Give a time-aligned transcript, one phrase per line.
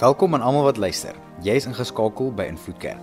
[0.00, 1.12] Welkom aan almal wat luister.
[1.44, 3.02] Jy is ingeskakel by Invloed Kerk.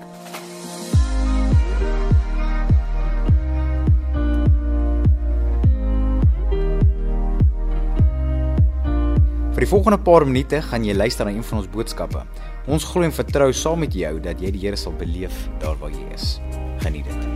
[9.54, 12.26] Vir die volgende paar minute gaan jy luister na een van ons boodskappe.
[12.66, 15.94] Ons glo en vertrou saam met jou dat jy die Here sal beleef daar waar
[15.94, 16.40] jy is.
[16.82, 17.30] Geniet dit.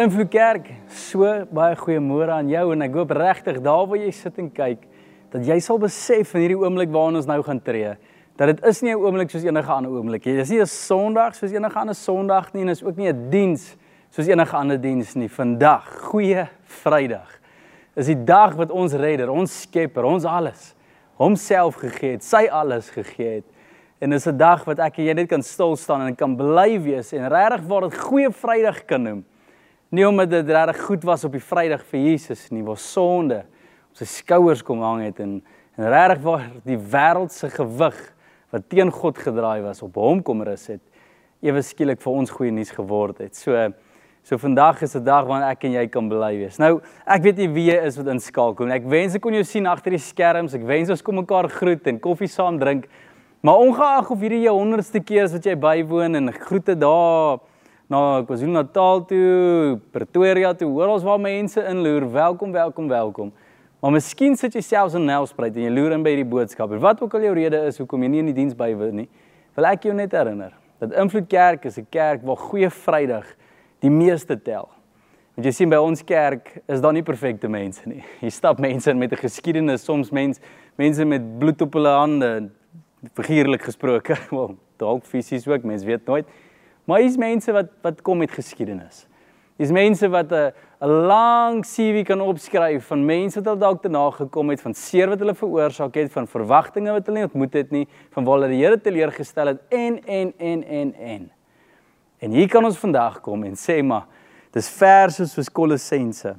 [0.00, 4.40] Invloed Kerk, so baie goeiemôre aan jou en ek hoop regtig daar waar jy sit
[4.40, 4.88] en kyk
[5.36, 7.96] dat jy sal besef in hierdie oomblik waarin ons nou gaan tree
[8.36, 10.34] dat dit is nie 'n oomblik soos enige ander oomblik nie.
[10.36, 13.30] Dit is nie 'n Sondag soos enige ander Sondag nie en is ook nie 'n
[13.30, 13.76] diens
[14.10, 15.28] soos enige ander diens nie.
[15.28, 17.40] Vandag, goeie Vrydag
[17.96, 20.74] is die dag wat ons Redder, ons Skepper, ons alles
[21.16, 23.44] homself gegee het, sy alles gegee het.
[23.98, 26.78] En dis 'n dag wat ek en jy net kan stil staan en kan bly
[26.80, 29.24] wees en regtig waar dit goeie Vrydag kan noem.
[29.88, 33.44] Nie omdat dit regtig goed was op die Vrydag vir Jesus nie, waar sonde
[33.96, 35.40] sy skouers kom hang het en
[35.76, 37.96] en regtig waar die wêreld se gewig
[38.52, 40.80] wat teen God gedraai was op hom kom rus het,
[41.44, 43.36] ewe skielik vir ons goeie nuus geword het.
[43.36, 43.52] So
[44.26, 46.58] So vandag is 'n dag wanneer ek en jy kan bly wees.
[46.58, 48.74] Nou, ek weet nie wie jy is wat inskakel nie.
[48.74, 50.52] Ek wens ek kon jou sien agter die skerms.
[50.54, 52.88] Ek wens ons kon mekaar groet en koffie saam drink.
[53.40, 57.38] Maar ongeag of hierdie jou honderdste keer is wat jy bywoon en groete daar
[57.88, 63.32] na KwaZulu-Natal toe, Pretoria toe, oral waar mense inloer, welkom, welkom, welkom.
[63.86, 66.72] Maar miskien sit jy selfs in Nelspruit en jy loer in by hierdie boodskap.
[66.74, 69.04] En wat ook al jou rede is hoekom jy nie in die diens bywoon nie,
[69.54, 73.28] wil ek jou net herinner dat Invloed Kerk is 'n kerk waar goeie Vrydag
[73.78, 74.66] die meeste tel.
[75.36, 78.02] Want jy sien by ons kerk is daar nie perfekte mense nie.
[78.18, 80.40] Hier stap mense met 'n geskiedenis, soms mens
[80.76, 82.50] mense met bloed op hulle hande,
[83.14, 86.26] figuurlik gesproke, wel dalk fisies ook, mens weet nooit.
[86.86, 89.06] Maar hier's mense wat wat kom met geskiedenis.
[89.56, 93.88] Hier's mense wat 'n 'n lang CV kan opskryf van mense wat al dalk te
[93.88, 97.70] nagekom het van seer wat hulle veroorsaak het, van verwagtinge wat hulle nie ontmoet het
[97.70, 101.30] nie, van waar hulle die Here teleurgestel het en en en en en.
[102.18, 104.04] En hier kan ons vandag kom en sê maar
[104.52, 106.36] dis verse soos Kolossense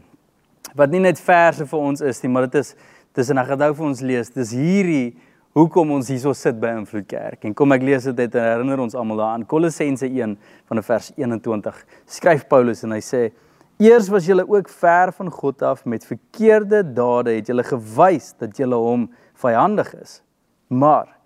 [0.75, 2.75] wat nie net verse vir ons is nie, maar dit is
[3.13, 4.29] dis en ek gaan nou vir ons lees.
[4.29, 5.17] Dis hierdie
[5.57, 7.45] hoekom ons hierso sit by Invloed Kerk.
[7.47, 9.45] En kom ek lees dit net en herinner ons almal daaraan.
[9.49, 10.35] Kolossense 1
[10.69, 11.79] van vers 21.
[12.05, 13.31] Skryf Paulus en hy sê:
[13.81, 18.57] "Eers was julle ook ver van God af met verkeerde dade, het julle gewys dat
[18.57, 20.21] julle hom vyandig is.
[20.67, 21.17] Maar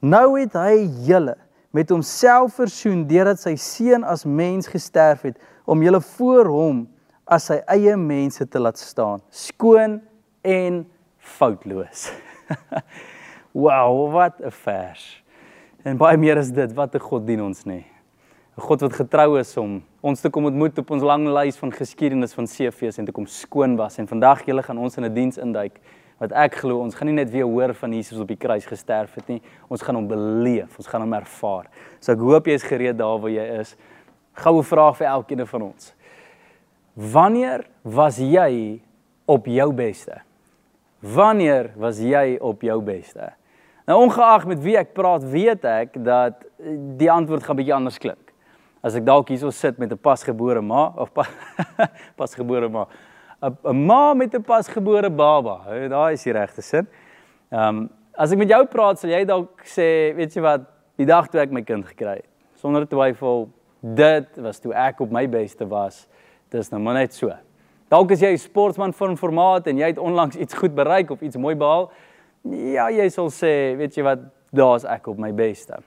[0.00, 1.36] nou het hy julle
[1.70, 5.38] met homself versoen deurdat sy seun as mens gesterf het
[5.68, 6.86] om julle voor hom
[7.28, 10.00] as sy eie mense te laat staan skoon
[10.42, 10.82] en
[11.18, 12.08] foutloos.
[13.52, 15.22] wow, wat 'n vers.
[15.84, 17.84] En baie meer is dit, wat 'n God dien ons nê.
[18.58, 21.72] 'n God wat getrou is om ons te kom ontmoet op ons lang lys van
[21.72, 25.14] geskiedenis van CV's en te kom skoon was en vandag julle gaan ons in 'n
[25.14, 25.78] diens induik
[26.18, 29.14] wat ek glo ons gaan nie net weer hoor van Jesus op die kruis gesterf
[29.14, 31.68] het nie, ons gaan hom beleef, ons gaan hom ervaar.
[32.00, 33.76] So ek hoop jy is gereed daar waar jy is.
[34.32, 35.94] Goue vraag vir elkeen van ons.
[36.98, 38.80] Wanneer was jy
[39.26, 40.20] op jou beste?
[40.98, 43.37] Wanneer was jy op jou beste?
[43.88, 46.42] Nou ongeag met wie ek praat, weet ek dat
[47.00, 48.34] die antwoord gaan bietjie anders klink.
[48.84, 51.24] As ek dalk hierso sit met 'n pasgebore ma of pa,
[52.20, 52.84] pasgebore ma
[53.40, 55.64] 'n ma met 'n pasgebore baba.
[55.88, 56.86] Daai is die regte sin.
[57.50, 61.06] Ehm um, as ek met jou praat, sal jy dalk sê, weet jy wat, die
[61.06, 62.28] dag toe ek my kind gekry het.
[62.56, 63.48] Sonder twyfel,
[63.80, 66.08] dit was toe ek op my beste was.
[66.50, 67.32] Dis nou maar net so.
[67.88, 71.22] Dalk is jy 'n sportman van formaat en jy het onlangs iets goed bereik of
[71.22, 71.90] iets mooi behaal.
[72.48, 75.80] Ja, jy sal sê, weet jy wat, daar's ek op my beste.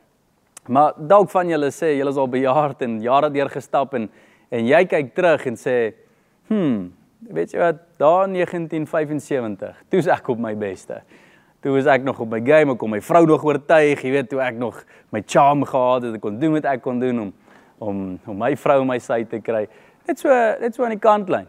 [0.69, 4.09] Maar dalk van julle sê julle is al bejaard en jare deur gestap en
[4.51, 5.93] en jy kyk terug en sê,
[6.49, 6.89] "Hm,
[7.29, 11.01] weet jy wat, daar 1975, toe's ek op my beste.
[11.61, 14.29] Toe was ek nog op my game, ek kon my vrou nog oortuig, jy weet,
[14.29, 14.79] toe ek nog
[15.13, 17.33] my charm gehad het, ek kon doen wat ek kon doen om
[17.81, 19.67] om om my vrou my sy te kry.
[20.07, 20.29] Net so
[20.61, 21.47] net so aan die kantlyn.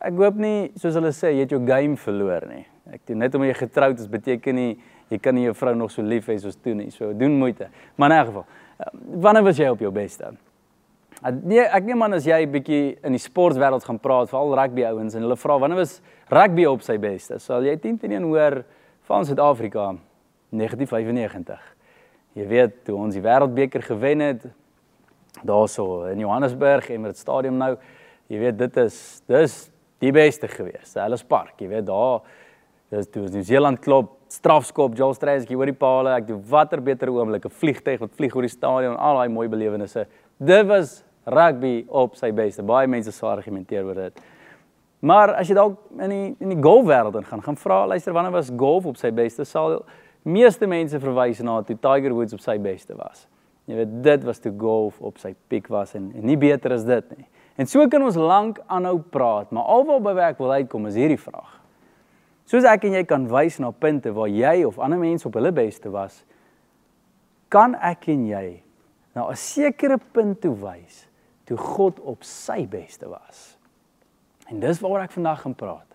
[0.00, 2.64] Ek hoop nie soos hulle sê jy het jou game verloor nie.
[2.90, 4.78] Ek doen net omdat jy getroud is beteken nie
[5.10, 6.90] jy kan nie jou vrou nog so lief hê soos toe nie.
[6.94, 7.68] So doen moeite.
[7.98, 8.46] Maar in elk geval,
[8.78, 8.92] eh,
[9.22, 10.30] wanneer was jy op jou beste?
[11.20, 14.84] Nee, ek neem aan as jy 'n bietjie in die sportwêreld gaan praat, veral rugby
[14.84, 16.00] ouens en hulle vra wanneer was
[16.30, 17.38] rugby op sy beste?
[17.38, 18.64] Sal jy 10 teen 1 hoor
[19.02, 19.96] van Suid-Afrika
[20.50, 21.60] 1995.
[22.34, 24.46] Jy weet toe ons die wêreldbeker gewen het
[25.44, 27.76] daarso in Johannesburg en met stadion nou,
[28.28, 30.96] jy weet dit is dis die beste gewees.
[30.96, 32.22] Ellis Park, jy weet daar
[32.90, 36.14] dis toe New Zealand klop strafskop Joel Strays oor die palle.
[36.16, 39.48] Ek doen watter beter oomblik 'n vliegtyg wat vlieg oor die stadion, al daai mooi
[39.48, 40.06] belewennisse.
[40.38, 42.62] Dit was rugby op sy beste.
[42.62, 44.20] Baie mense sou argumenteer oor dit.
[45.00, 48.50] Maar as jy dalk in die in die golfwêreld ingaan, gaan vra luister wanneer was
[48.56, 49.84] golf op sy beste sal
[50.22, 53.26] meeste mense verwys na toe Tiger Woods op sy beste was.
[53.66, 56.84] Jy weet dit was toe golf op sy piek was en, en nie beter as
[56.84, 57.26] dit nie.
[57.56, 61.20] En so kan ons lank aanhou praat, maar alwaar by ek wil uitkom is hierdie
[61.20, 61.59] vraag.
[62.50, 65.52] Soos ek en jy kan wys na punte waar jy of ander mense op hulle
[65.54, 66.24] beste was,
[67.50, 68.46] kan ek en jy
[69.14, 71.06] na 'n sekere punt toe wys
[71.46, 73.56] toe God op sy beste was.
[74.50, 75.86] En dis waaroor ek vandag gaan praat.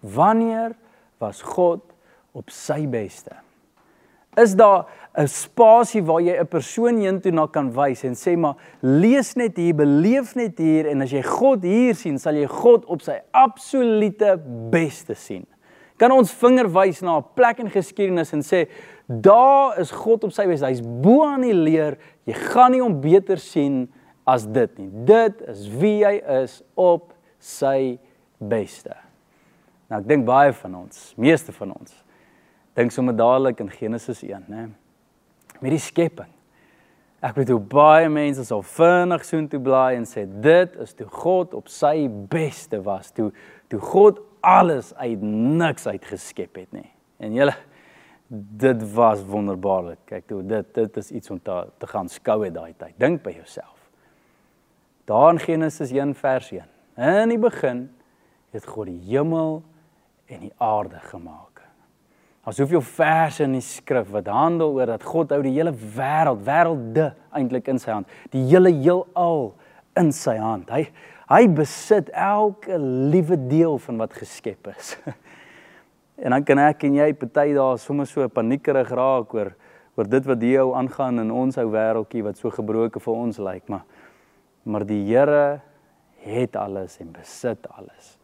[0.00, 0.74] Wanneer
[1.18, 1.82] was God
[2.32, 3.34] op sy beste?
[4.36, 4.86] Is daar
[5.18, 9.56] 'n spasie waar jy 'n persoon heentoe na kan wys en sê maar lees net
[9.56, 13.20] hier, beleef net hier en as jy God hier sien, sal jy God op sy
[13.32, 14.38] absolute
[14.70, 15.46] beste sien.
[15.98, 18.68] Kan ons vinger wys na 'n plek in geskiedenis en sê
[19.08, 20.66] daar is God op sy beste.
[20.66, 21.98] Hy's bo aan die leer.
[22.26, 23.88] Jy gaan nie hom beter sien
[24.26, 24.90] as dit nie.
[25.04, 27.98] Dit is wie hy is op sy
[28.38, 28.96] beste.
[29.90, 31.92] Nou ek dink baie van ons, meeste van ons,
[32.74, 34.70] dink sommer dadelik in Genesis 1, né?
[35.60, 36.30] Met die skepping.
[37.24, 41.54] Ek weet hoe baie mense sal vinnig soontoe blaai en sê dit is toe God
[41.56, 43.30] op sy beste was, toe
[43.72, 46.84] toe God alles uit niks uit geskep het, nê.
[47.22, 47.54] En julle
[48.64, 50.00] dit was wonderbaarlik.
[50.08, 52.94] Kyk toe, dit dit is iets om te te gaan skou het daai tyd.
[53.00, 53.88] Dink by jouself.
[55.08, 56.70] Daar in Genesis 1 vers 1.
[56.96, 57.88] In die begin
[58.54, 59.62] het God die hemel
[60.26, 61.60] en die aarde gemaak.
[62.44, 66.42] Daar's soveel verse in die skrif wat handel oor dat God hou die hele wêreld,
[66.44, 69.54] wêrelde eintlik in sy hand, die hele heelal
[69.96, 70.68] in sy hand.
[70.72, 70.84] Hy
[71.30, 74.94] hy besit elke liewe deel van wat geskep is.
[76.24, 79.54] en dan kan ek en jy party daar sommer so paniekerig raak oor
[79.94, 83.38] oor dit wat hier ou aangaan in ons ou wêreldjie wat so gebroken vir ons
[83.38, 83.84] lyk, maar
[84.64, 85.60] maar die Here
[86.24, 88.14] het alles en besit alles.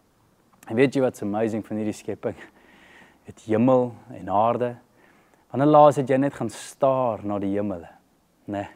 [0.69, 2.37] En weet jy wat's amazing van hierdie skepping?
[3.29, 4.71] Dit hemel en aarde.
[5.53, 7.91] Wanneer laas het jy net gaan staar na die hemele,
[8.47, 8.65] né?
[8.65, 8.69] Nee.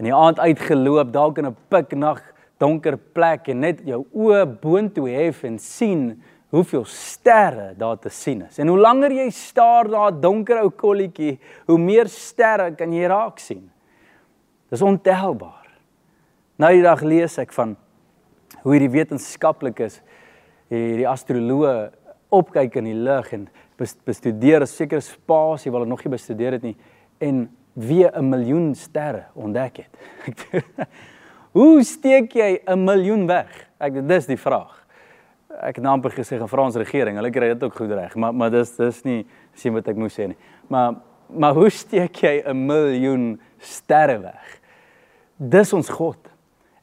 [0.00, 2.22] In die aand uitgeloop dalk in 'n piknag
[2.62, 6.06] donker plek en net jou oë boontoe hef en sien
[6.52, 8.58] hoeveel sterre daar te sien is.
[8.60, 13.06] En hoe langer jy staar na 'n donker ou kolletjie, hoe meer sterre kan jy
[13.08, 13.70] raak sien.
[14.70, 15.68] Dis ontelbaar.
[16.56, 17.76] Nou die dag lees ek van
[18.62, 20.00] hoe hierdie wetenskaplikes
[20.68, 21.90] hierdie astroloë
[22.32, 23.48] opkyk in die lug en
[24.06, 26.76] bestudeer 'n sekere spasie wat hulle nog nie bestudeer het nie
[27.18, 30.46] en wie 'n miljoen sterre ontdek het.
[31.52, 33.68] Hoe steek jy 'n miljoen weg?
[33.78, 34.86] Ek dis die vraag.
[35.60, 38.50] Ek het amper gesê gaan Frans regering, hulle kry dit ook goed reg, maar maar
[38.50, 40.36] dis dis nie sien wat ek moes sê nie.
[40.68, 40.94] Maar
[41.28, 44.60] maar hoe steek jy 'n miljoen sterre weg?
[45.36, 46.16] Dis ons God.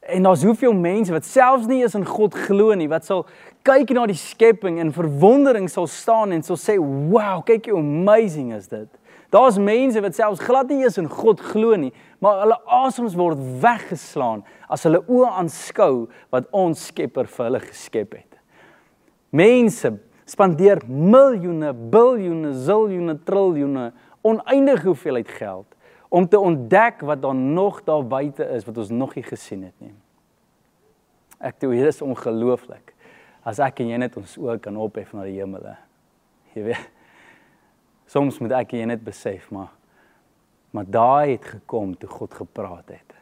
[0.00, 3.26] En daar's hoeveel mense wat selfs nie eens in God glo nie, wat sal
[3.62, 8.54] kyk na die skepping en verwondering sal staan en sal sê, "Wow, kyk hoe amazing
[8.54, 8.88] is dit."
[9.30, 13.38] Daar's mense wat selfs glad nie eens in God glo nie, maar hulle asems word
[13.62, 18.38] weggeslaan as hulle oë aanskou wat ons Skepper vir hulle geskep het.
[19.30, 19.94] Mense
[20.30, 23.90] spandeer miljoene, biljoene, ziljoene, triljoene,
[24.26, 25.66] oneindige hoeveelheid geld
[26.10, 29.76] om te ontdek wat daar nog daar buite is wat ons nog nie gesien het
[29.78, 29.94] nie.
[31.38, 32.96] Ek dink hier is ongelooflik.
[33.46, 35.78] As ek en jy net ons oë kan ophef na die hemele.
[36.52, 36.96] Jy weet.
[38.10, 39.70] Soms moet ek en jy net besef maar
[40.70, 43.14] maar daai het gekom toe God gepraat het.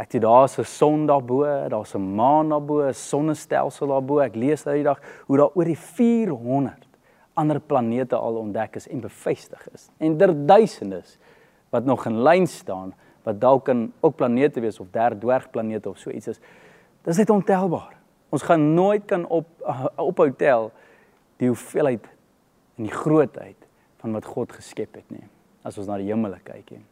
[0.00, 4.20] Ek sien daar's 'n son daarbo, daar's 'n maan daarbo, 'n sonnestelsel daarbo.
[4.20, 6.88] Ek lees nou die dag hoe daar oor die 400
[7.34, 9.90] ander planete al ontdek is en bevestig is.
[9.98, 11.18] En daar duisende is
[11.70, 15.98] wat nog in lyn staan wat dalk kan ook planete wees of derde dwergplanete of
[15.98, 16.40] so iets is.
[17.02, 17.96] Dis net ontelbaar.
[18.28, 19.46] Ons gaan nooit kan op
[19.96, 20.72] ophou tel
[21.36, 22.13] die hoeveelheid
[22.78, 23.68] en die grootheid
[24.02, 25.24] van wat God geskep het nie
[25.64, 26.82] as ons na die hemele kyk nie.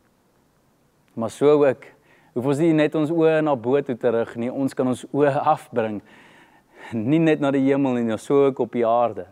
[1.15, 1.85] Maar so ook
[2.33, 5.35] hoef ons nie net ons oë na bo toe terug nie, ons kan ons oë
[5.53, 6.01] afbring
[6.97, 9.27] nie net na die hemel nie, maar so ook op die aarde.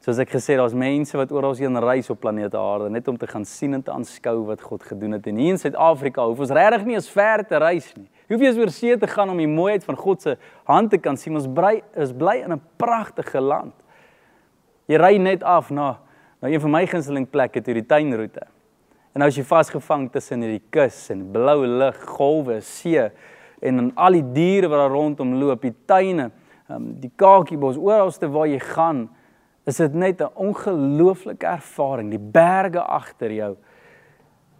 [0.00, 3.18] Soos ek gesê het, daar's mense wat oral heen reis op planeet Aarde net om
[3.20, 5.26] te gaan sien en te aanskou wat God gedoen het.
[5.28, 8.06] En hier in Suid-Afrika hoef ons regtig nie eens ver te reis nie.
[8.30, 10.38] Hoef jy eens oor see te gaan om die mooiheid van God se
[10.70, 11.36] hand te kan sien.
[11.36, 13.74] Ons bly is bly in 'n pragtige land.
[14.90, 15.98] Jy ry net af na
[16.40, 18.46] na een van my gunsteling plekke toe die tuinroete.
[19.12, 23.10] En nou as jy vasgevang tussen hierdie kus en blou lug, golwe, see
[23.60, 26.30] en dan al die diere wat daar rondom loop, die tuine,
[26.72, 29.08] um, die kakiebos, oralste waar jy gaan
[29.68, 33.56] is dit net 'n ongelooflike ervaring, die berge agter jou.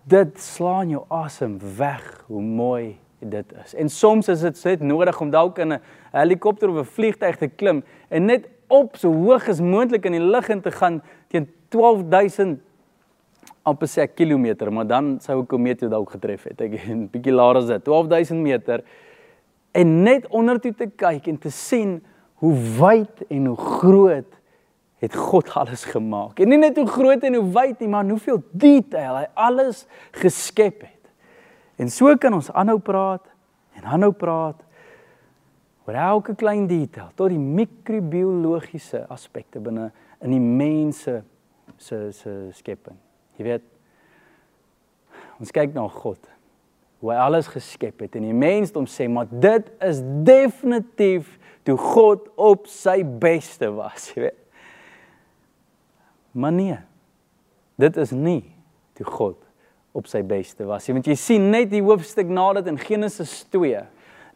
[0.05, 3.75] Dit slaan jou asem weg hoe mooi dit is.
[3.75, 5.81] En soms is dit net nodig om dalk in 'n
[6.13, 10.25] helikopter of 'n vliegtyg te klim en net op so hoog as moontlik in die
[10.25, 12.61] lug in te gaan teen 12000
[13.63, 16.61] amper sê kilometer, maar dan sou 'n meter dalk getref het.
[16.61, 18.83] Ek 'n bietjie laer as dit, 12000 meter.
[19.73, 22.03] En net onder toe te kyk en te sien
[22.35, 24.41] hoe wyd en hoe groot
[24.99, 26.41] het God alles gemaak.
[26.41, 30.81] En nie net hoe groot en hoe wyd nie, maar hoeveel detail hy alles geskep
[30.81, 31.13] het.
[31.77, 33.25] En so kan ons aanhou praat
[33.79, 34.61] en aanhou praat
[35.91, 39.91] oor elke klein detail tot die mikrobiologiese aspekte binne
[40.23, 41.21] in die mense
[41.81, 42.99] se se skepping.
[43.39, 43.67] Jy weet
[45.41, 46.29] ons kyk na God
[47.01, 51.77] hoe hy alles geskep het en die mens hom sê maar dit is definitief toe
[51.81, 54.39] God op sy beste was, jy weet.
[56.31, 56.79] Maar nee.
[57.81, 58.45] Dit is nie
[58.99, 59.39] toe God
[59.97, 60.95] op sy beste was nie.
[61.01, 63.81] Want jy sien net die hoofstuk na dit in Genesis 2.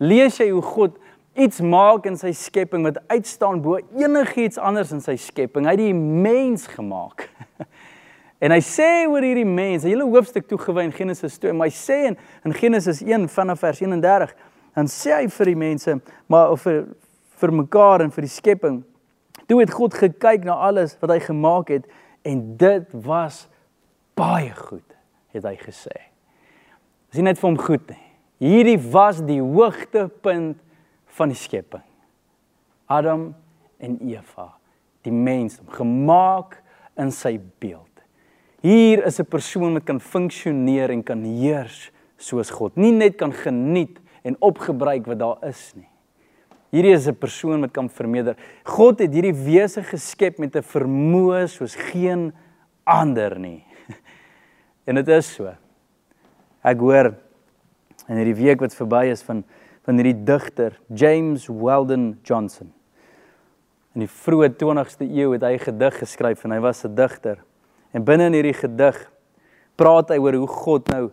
[0.03, 0.97] Lees jy hoe God
[1.35, 5.67] iets maak in sy skepping wat uitstaan bo enigiets anders in sy skepping.
[5.67, 7.27] Hy het die mens gemaak.
[8.45, 11.75] en hy sê oor hierdie mens, 'n hele hoofstuk toegewy in Genesis 2, maar hy
[11.75, 14.35] sê in, in Genesis 1 vanaf vers 31,
[14.75, 15.99] dan sê hy vir die mense,
[16.31, 16.85] maar of vir
[17.35, 18.83] vir mekaar en vir die skepping.
[19.51, 21.89] Toe het God gekyk na alles wat hy gemaak het
[22.25, 23.45] en dit was
[24.17, 24.87] baie goed,
[25.35, 25.95] het hy gesê.
[27.11, 28.01] Dis nie net vir hom goed nie.
[28.45, 30.61] Hierdie was die hoogtepunt
[31.15, 31.85] van die skepping.
[32.91, 33.33] Adam
[33.79, 34.51] en Eva,
[35.07, 36.59] die mens gemaak
[37.01, 37.91] in sy beeld.
[38.65, 43.33] Hier is 'n persoon wat kan funksioneer en kan heers soos God, nie net kan
[43.33, 45.89] geniet en opgebruik wat daar is nie.
[46.73, 48.37] Hierdie is 'n persoon wat kan vermeerder.
[48.65, 52.33] God het hierdie wese geskep met 'n vermoë soos geen
[52.85, 53.65] ander nie.
[54.87, 55.55] En dit is so.
[56.63, 57.15] Ek hoor
[58.09, 59.45] in hierdie week wat verby is van
[59.85, 62.73] van hierdie digter James Weldon Johnson.
[63.95, 67.39] In die vroeë 20ste eeu het hy 'n gedig geskryf en hy was 'n digter.
[67.93, 69.11] En binne in hierdie gedig
[69.77, 71.11] praat hy oor hoe God nou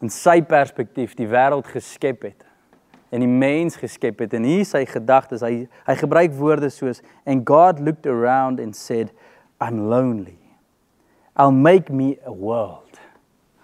[0.00, 2.44] in sy perspektief die wêreld geskep het
[3.10, 4.34] en die mens geskep het.
[4.34, 5.40] En hier sy gedagtes.
[5.40, 9.12] Hy hy gebruik woorde soos and God looked around and said
[9.60, 10.38] I'm lonely.
[11.36, 12.98] I'll make me a world.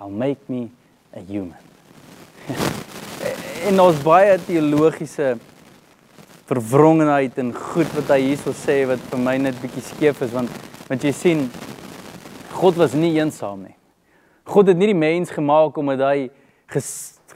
[0.01, 0.71] I'll make me
[1.15, 1.57] a human
[3.69, 5.37] en ons baie teologiese
[6.51, 10.51] verwrongenheid en goed wat hy hierso sê wat vir my net bietjie skeef is want
[10.89, 11.45] want jy sien
[12.57, 13.77] God was nie eensaam nie
[14.51, 16.17] God het nie die mens gemaak omdat hy
[16.75, 16.89] ges,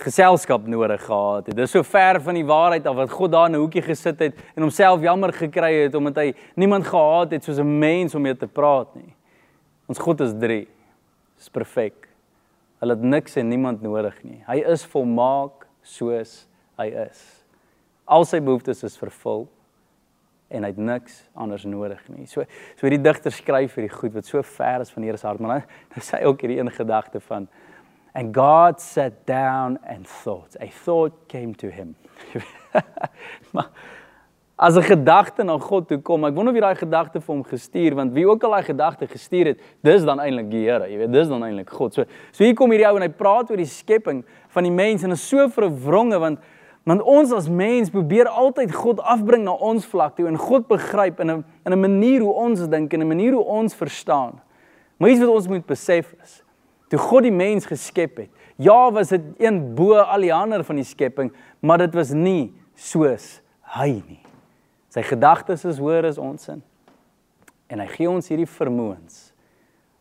[0.02, 1.54] geselskap nodig gehad het.
[1.54, 4.18] Dit is so ver van die waarheid af wat God daar in 'n hoekie gesit
[4.18, 8.22] het en homself jammer gekry het omdat hy niemand gehad het soos 'n mens om
[8.22, 9.14] mee te praat nie.
[9.86, 10.66] Ons God is 3.
[11.36, 12.08] Dis perfek.
[12.80, 14.42] Hulle het niks en niemand nodig nie.
[14.46, 16.38] Hy is volmaak soos
[16.80, 17.20] hy is.
[18.06, 19.46] Al sy behoeftes is vervul
[20.52, 22.26] en hy het niks anders nodig nie.
[22.30, 22.44] So
[22.76, 25.42] so hierdie digter skryf hierdie goed wat so ver is van die Here se hart,
[25.42, 25.64] maar
[25.94, 27.48] nou sê hy ook hierdie een gedagte van
[28.16, 30.56] And God sat down and thought.
[30.58, 31.96] A thought came to him.
[33.52, 33.68] maar
[34.58, 37.44] as 'n gedagte na God toe kom, ek wonder of jy daai gedagte vir hom
[37.44, 40.98] gestuur want wie ook al daai gedagte gestuur het, dis dan eintlik die Here, jy
[40.98, 41.94] weet, dis dan eintlik God.
[41.94, 45.02] So so hier kom hierdie ou en hy praat oor die skepping van die mens
[45.02, 46.38] en is so verwronge want
[46.86, 51.20] want ons as mens probeer altyd God afbring na ons vlak toe en God begryp
[51.20, 54.40] in 'n in 'n manier hoe ons dink en 'n manier hoe ons verstaan.
[54.98, 56.42] Maar iets wat ons moet besef is,
[56.88, 58.30] Toe God die mens geskep het.
[58.62, 62.54] Ja, was dit een bo al die ander van die skepping, maar dit was nie
[62.78, 63.40] soos
[63.76, 64.22] hy nie.
[64.96, 66.62] Sy gedagtes is hoër as ons sin.
[67.68, 69.26] En hy gee ons hierdie vermoëns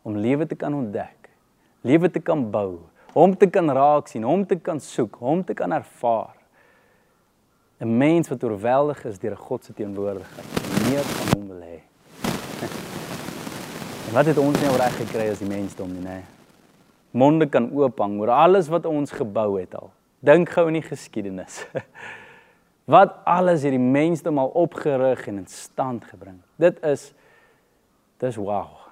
[0.06, 1.28] om lewe te kan ontdek,
[1.84, 2.78] lewe te kan bou,
[3.12, 6.32] hom te kan raak sien, hom te kan soek, hom te kan ervaar.
[7.76, 10.48] 'n Mens wat oorweldig is deur God se teenwoordigheid,
[10.88, 11.80] meer van hom wil hê.
[14.06, 16.22] En wat het ons nou reg gekry as die mensdom nie, nee?
[17.10, 19.90] monde kan oophang oor alles wat ons gebou het al.
[20.20, 21.66] Dink gou in die geskiedenis.
[22.86, 26.38] Wat alles hierdie mensdom al opgerig en in stand gebring.
[26.60, 27.10] Dit is
[28.22, 28.86] dis wow.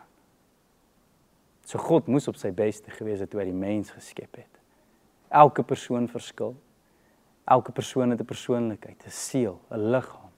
[1.64, 4.50] So God moes op sy beste gewees het toe hy die mens geskep het.
[5.30, 6.56] Elke persoon verskil.
[7.44, 10.32] Elke persoon het 'n persoonlikheid, 'n siel, 'n liggaam.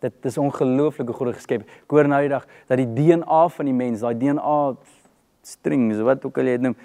[0.00, 1.62] Dit is ongelooflike God geskep.
[1.62, 4.76] Ek hoor nou die dag dat die DNA van die mens, daai DNA
[5.46, 6.76] strings wat ook al jy noem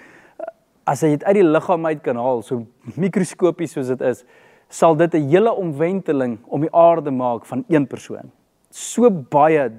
[0.90, 2.64] as hy dit uit die liggaam uit kan haal so
[3.00, 4.24] mikroskopies soos dit is
[4.70, 8.30] sal dit 'n hele omwenteling om die aarde maak van een persoon
[8.70, 9.70] so baie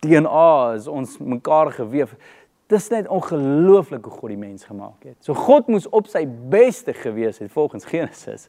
[0.00, 2.16] DNA is ons mekaar gewewe
[2.72, 5.16] Dis net ongelooflik hoe God die mens gemaak het.
[5.20, 8.48] So God moes op sy beste gewees het volgens Genesis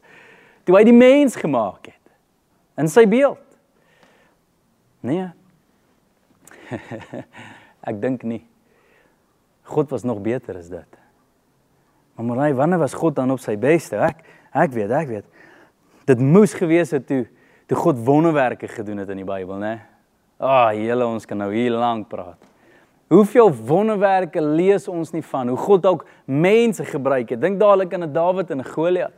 [0.66, 3.42] toe hy die mens gemaak het in sy beeld.
[5.06, 5.28] Nee.
[7.88, 8.40] ek dink nie.
[9.70, 10.98] God was nog beter as dit.
[12.16, 14.00] Maar maar wanneer was God dan op sy beste?
[14.00, 14.24] Ek
[14.56, 15.28] ek weet, ek weet.
[16.06, 17.26] Dit moes gewees het toe
[17.66, 19.80] toe God wonderwerke gedoen het in die Bybel, né?
[20.38, 22.38] Ah, oh, julle ons kan nou hier lank praat.
[23.10, 27.40] Hoeveel wonderwerke lees ons nie van hoe God ook mense gebruik het.
[27.42, 29.14] Dink dadelik aan Dawid en Goliat.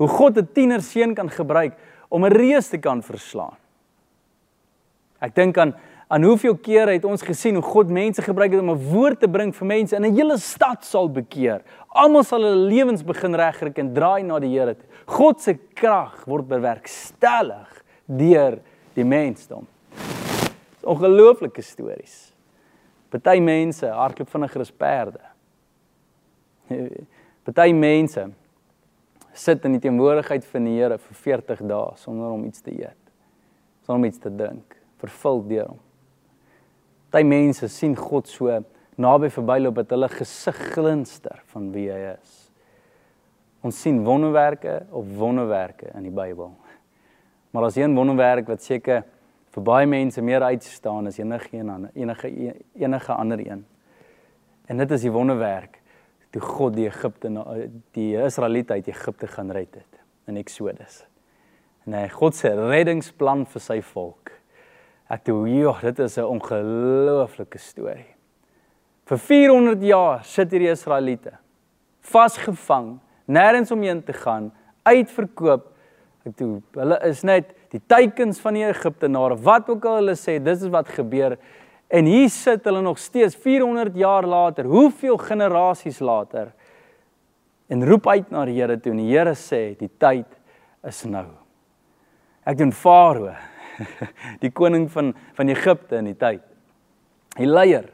[0.00, 1.76] Hoe God 'n tienerseun kan gebruik
[2.08, 3.56] om 'n reus te kan verslaan.
[5.20, 5.74] Ek dink aan
[6.08, 9.28] aan hoeveel kere het ons gesien hoe God mense gebruik het om 'n woord te
[9.28, 11.62] bring vir mense en 'n hele stad sal bekeer.
[11.88, 14.86] Almal sal hulle lewens begin regkry en draai na die Here toe.
[15.06, 18.58] God se krag word bewerkstellig deur
[18.96, 19.66] die mensdom.
[20.84, 22.30] Ongelooflike stories.
[23.12, 25.20] Party mense hardloop vinniger as perde.
[27.44, 28.26] Party mense
[29.34, 33.00] sit in die teenwoordigheid van die Here vir 40 dae sonder om iets te eet.
[33.84, 35.82] Sonder om iets te dink, vervul deur hom.
[37.10, 38.62] Party mense sien God so
[38.96, 42.43] naby verbyloop dat hulle gesig glinster van wie hy is.
[43.64, 46.50] Ons sien wonderwerke op wonderwerke in die Bybel.
[47.50, 49.04] Maar as een wonderwerk wat seker
[49.54, 52.30] vir baie mense meer uitstaan as enige een ander enige
[52.74, 53.64] enige ander een.
[54.66, 55.80] En dit is die wonderwerk
[56.34, 57.30] toe God die Egipte
[57.94, 61.04] die Israeliete uit Egipte gaan red het in Eksodus.
[61.86, 64.32] En hy God se reddingsplan vir sy volk.
[65.12, 68.12] Ek toe, joh, dit is 'n ongelooflike storie.
[69.04, 71.38] Vir 400 jaar sit hierdie Israeliete
[72.00, 74.50] vasgevang, nêrens omheen te gaan,
[74.84, 75.70] uitverkoop.
[76.24, 80.38] Ek toe, hulle is net die teikens van die Egiptenare, wat ook al hulle sê,
[80.40, 81.36] dis is wat gebeur.
[81.92, 86.54] En hier sit hulle nog steeds 400 jaar later, hoeveel generasies later
[87.66, 90.28] en roep uit na die Here toe en die Here sê die tyd
[90.84, 91.26] is nou.
[92.44, 93.32] Ek doen Farao,
[94.44, 96.44] die koning van van Egipte in die tyd.
[97.38, 97.88] Die leier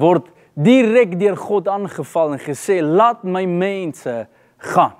[0.00, 4.14] word direk deur God aangeval en gesê laat my mense
[4.72, 4.94] gaan.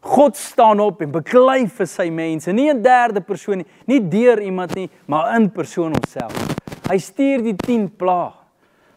[0.00, 4.40] God staan op en beklei vir sy mense, nie 'n derde persoon nie, nie deur
[4.40, 6.32] iemand nie, maar in persoon homself.
[6.90, 8.32] Hy stuur die 10 pla.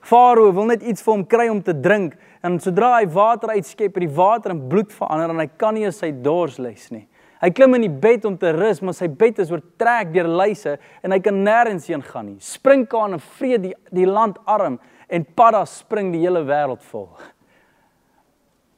[0.01, 3.93] Farao wil net iets vir hom kry om te drink en sodra hy water uitskep,
[3.95, 7.07] het die water in bloed verander en hy kan nie sy dors les nie.
[7.41, 10.77] Hy klim in die bed om te rus, maar sy bed is oortrek deur luise
[11.03, 12.39] en hy kan nêrens heen gaan nie.
[12.39, 14.79] Sprinkaan en vreet die die land arm
[15.11, 17.09] en padda spring die hele wêreld vol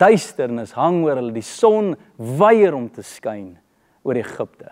[0.04, 3.54] duisternis hang oor hulle, die son weier om te skyn
[4.04, 4.72] oor Egipte.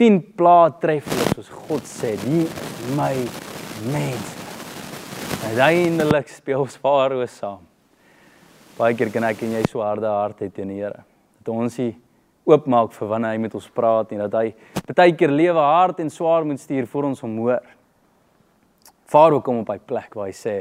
[0.00, 2.44] 10 plaae tref hulle soos God sê, die
[2.98, 3.14] my
[3.90, 4.42] mense.
[5.44, 7.62] Uiteindelik speel ons Farao saam.
[8.78, 11.04] Baie keer kan ek en jy so harde hart hê teen die Here.
[11.44, 11.92] Dat ons hy
[12.48, 14.48] oopmaak vir wanneer hy met ons praat en dat hy
[14.90, 17.62] baie keer lewe hard en swaar moet stuur vir ons om hoor.
[19.04, 20.56] Farao kom op by plek waar hy sê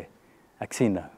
[0.63, 1.09] ek sien nou.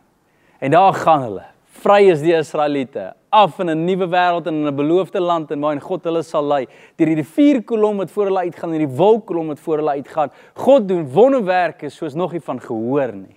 [0.61, 1.45] En daar gaan hulle
[1.83, 5.59] vry is die Israeliete af in 'n nuwe wêreld en in 'n beloofde land en
[5.59, 6.67] waarin God hulle sal lei.
[6.95, 10.31] Deur hierdie vier kolom wat voor hulle uitgaan en die wolkkolom wat voor hulle uitgaan.
[10.53, 13.35] God doen wonderwerke soos nog nie van gehoor nie.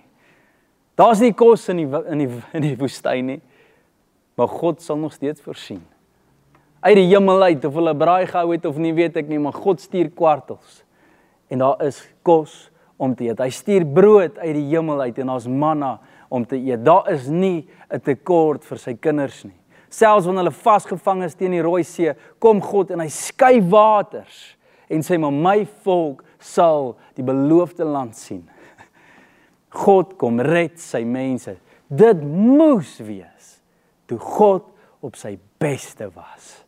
[0.95, 3.41] Daar's nie kos in die in die in die woestyn nie.
[4.35, 5.85] Maar God sal nog steeds voorsien.
[6.79, 9.53] Uit die hemel uit of hulle braai gehou het of nie weet ek nie, maar
[9.53, 10.83] God stuur kwartels.
[11.47, 12.69] En daar is kos
[12.99, 13.39] om te eet.
[13.39, 15.95] Hy stuur brood uit die hemel uit en daar's manna
[16.29, 16.83] om te eet.
[16.85, 19.57] Daar is nie 'n tekort vir sy kinders nie.
[19.89, 24.57] Selfs wanneer hulle vasgevang is teen die Rooi See, kom God en hy skei waters
[24.89, 28.49] en sê maar my volk sal die beloofde land sien.
[29.85, 31.55] God kom red sy mense.
[31.87, 33.61] Dit moes wees
[34.07, 34.65] toe God
[35.01, 36.65] op sy beste was.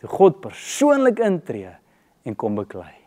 [0.00, 1.70] Toe God persoonlik intree
[2.24, 3.01] en kom beklei.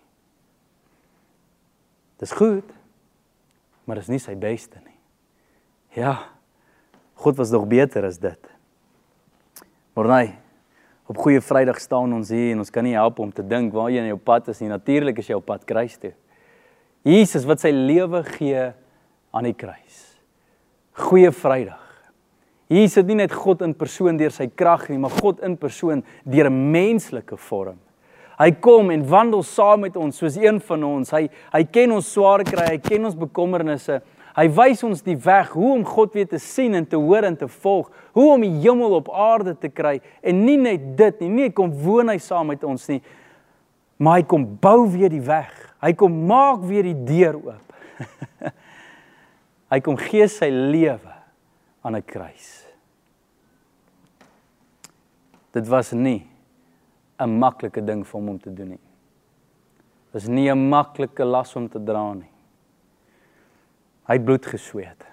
[2.25, 2.65] Dis goed,
[3.85, 4.95] maar dis nie sy beste nie.
[5.93, 6.15] Ja.
[7.21, 8.49] God was nog beter as dit.
[9.93, 10.31] Maar nee.
[11.05, 13.91] Op goeie Vrydag staan ons hier en ons kan nie help om te dink waar
[13.93, 14.71] jy in jou pad is nie.
[14.71, 16.15] Natuurlik is jy op pad kruis toe.
[17.05, 18.71] Jesus wat sy lewe gee
[19.29, 20.01] aan die kruis.
[21.05, 21.83] Goeie Vrydag.
[22.73, 26.01] Hier sit nie net God in persoon deur sy krag nie, maar God in persoon
[26.25, 27.77] deur 'n menslike vorm.
[28.35, 31.11] Hy kom en wandel saam met ons soos een van ons.
[31.15, 34.01] Hy hy ken ons swaar kry, hy ken ons bekommernisse.
[34.35, 37.37] Hy wys ons die weg hoe om God weer te sien en te hoor en
[37.39, 41.29] te volg, hoe om die hemel op aarde te kry en nie net dit nie,
[41.29, 42.99] nie kom woon hy saam met ons nie,
[43.95, 45.53] maar hy kom bou weer die weg.
[45.79, 47.75] Hy kom maak weer die deur oop.
[49.71, 51.13] Hy kom gee sy lewe
[51.81, 52.67] aan 'n kruis.
[55.55, 56.34] Dit was nie
[57.19, 58.83] 'n maklike ding vir hom om te doen nie.
[60.05, 62.31] Dit was nie 'n maklike las om te dra nie.
[64.07, 65.05] Hy het bloed gesweet.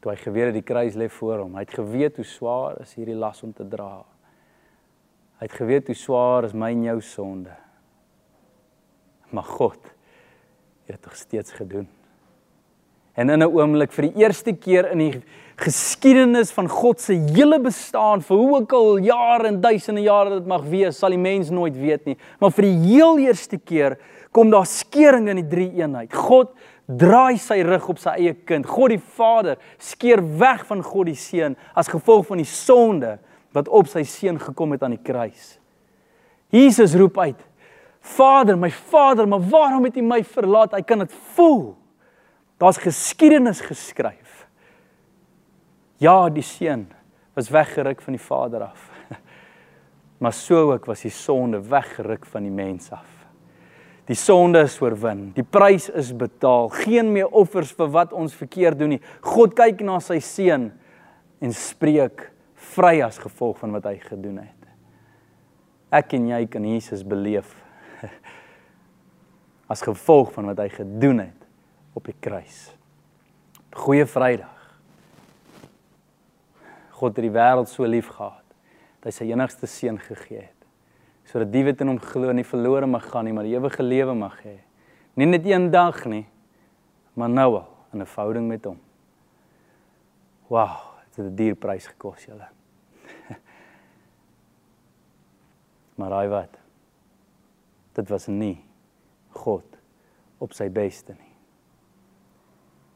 [0.00, 2.94] Toe hy geweet het die kruis lê voor hom, hy het geweet hoe swaar is
[2.94, 4.04] hierdie las om te dra.
[5.38, 7.56] Hy het geweet hoe swaar is my en jou sonde.
[9.30, 9.94] Maar God
[10.86, 11.88] het dit steeds gedoen.
[13.18, 15.22] En in 'n oomblik vir die eerste keer in die
[15.58, 20.46] geskiedenis van God se hele bestaan vir hoe ook al jare en duisende jare dit
[20.46, 22.16] mag wees, sal die mens nooit weet nie.
[22.38, 23.98] Maar vir die heel eerste keer
[24.30, 26.14] kom daar skering in die drie eenheid.
[26.14, 26.54] God
[26.86, 28.66] draai sy rug op sy eie kind.
[28.66, 33.18] God die Vader skeer weg van God die Seun as gevolg van die sonde
[33.52, 35.58] wat op sy seun gekom het aan die kruis.
[36.54, 37.40] Jesus roep uit:
[38.00, 40.72] Vader, my Vader, maar waarom het U my verlaat?
[40.72, 41.74] Hy kan dit voel.
[42.58, 44.46] Daar's geskiedenis geskryf.
[46.02, 46.88] Ja, die seun
[47.34, 48.90] was weggeruk van die Vader af.
[50.18, 53.06] Maar so ook was die sonde weggeruk van die mens af.
[54.10, 55.28] Die sonde is oorwin.
[55.36, 56.72] Die prys is betaal.
[56.74, 59.00] Geen meer offers vir wat ons verkeerd doen nie.
[59.22, 60.72] God kyk na sy seun
[61.38, 62.26] en spreek
[62.74, 64.70] vry as gevolg van wat hy gedoen het.
[65.94, 67.54] Ek en jy kan Jesus beleef
[69.72, 71.47] as gevolg van wat hy gedoen het
[71.94, 72.72] op die kruis.
[73.72, 74.54] Goeie Vrydag.
[76.98, 78.44] God het die wêreld so lief gehad
[78.98, 80.58] dat hy sy enigste seun gegee het
[81.28, 84.14] sodat die wat in hom glo nie verlore mag gaan nie, maar die ewige lewe
[84.16, 84.54] mag hê.
[85.18, 86.24] Nie net een dag nie,
[87.18, 88.78] maar nou al in 'n verhouding met hom.
[90.48, 92.48] Wow, dit het 'n duur prys gekos julle.
[95.96, 96.58] maar raai wat?
[97.92, 98.64] Dit was nie
[99.30, 99.76] God
[100.38, 101.27] op sy beste nie.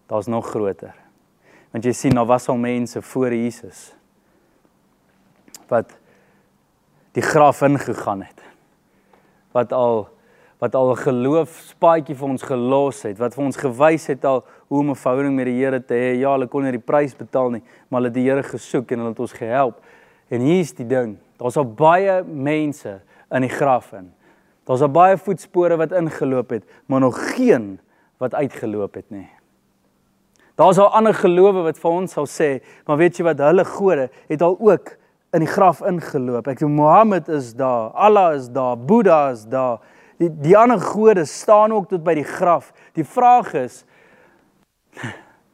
[0.07, 0.95] Daar's nog groter.
[1.71, 3.93] Want jy sien, daar was al mense voor Jesus
[5.73, 5.95] wat
[7.17, 8.43] die graf ingegaan het.
[9.53, 10.09] Wat al
[10.63, 14.79] wat al 'n geloofspaadjie vir ons gelos het, wat vir ons gewys het al hoe
[14.79, 16.19] om 'n verhouding met die Here te hê.
[16.21, 18.99] Ja, hulle kon nie die prys betaal nie, maar hulle het die Here gesoek en
[18.99, 19.83] hulle het ons gehelp.
[20.29, 21.19] En hier's die ding.
[21.37, 24.13] Daar's al baie mense in die graf in.
[24.65, 27.81] Daar's al baie voetspore wat ingeloop het, maar nog geen
[28.19, 29.29] wat uitgeloop het nie.
[30.61, 32.51] Daar's al ander gelowe wat vir ons sal sê,
[32.87, 34.97] maar weet jy wat hulle gode het al ook
[35.33, 36.49] in die graf ingeloop.
[36.53, 39.81] Ek sê Mohammed is daar, Allah is daar, Boeddha is daar.
[40.21, 42.71] Die die ander gode staan ook tot by die graf.
[42.97, 43.83] Die vraag is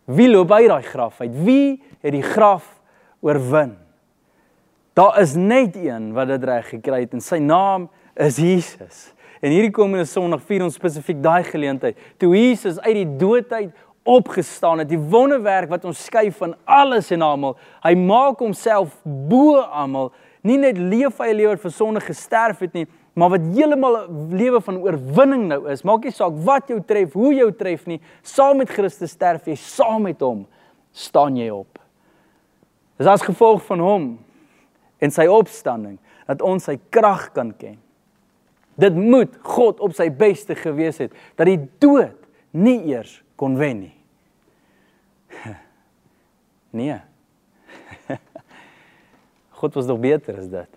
[0.09, 1.37] wie loop by daai graf uit?
[1.45, 2.67] Wie het die graf
[3.23, 3.77] oorwin?
[4.99, 7.87] Daar is net een wat dit reg gekry het en sy naam
[8.19, 9.13] is Jesus.
[9.39, 11.99] En hierdie komende Sondag vier ons spesifiek daai geleentheid.
[12.19, 13.71] Toe Jesus uit die dood uit
[14.09, 17.59] opgestaan het, die wonderwerk wat ons skei van alles en almal.
[17.85, 20.13] Hy maak homself bo almal.
[20.47, 22.87] Nie net leef hy lewe vir sonde gesterf het nie,
[23.19, 25.83] maar wat heeltemal 'n lewe van oorwinning nou is.
[25.83, 29.57] Maak nie saak wat jou tref, hoe jou tref nie, saam met Christus sterf jy,
[29.57, 30.47] saam met hom
[30.93, 31.79] staan jy op.
[32.97, 34.19] Dis as gevolg van hom
[34.99, 37.79] en sy opstanding dat ons sy krag kan ken.
[38.79, 42.17] Dit moet God op sy beste gewees het dat die dood
[42.51, 43.98] nie eers kon wen nie.
[46.71, 47.01] Nee.
[49.59, 50.75] God was nog beter as dit.